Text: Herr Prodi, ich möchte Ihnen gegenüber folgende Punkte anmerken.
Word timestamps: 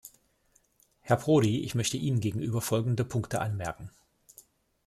Herr 1.01 1.15
Prodi, 1.17 1.63
ich 1.63 1.75
möchte 1.75 1.95
Ihnen 1.95 2.21
gegenüber 2.21 2.59
folgende 2.59 3.05
Punkte 3.05 3.39
anmerken. 3.39 3.91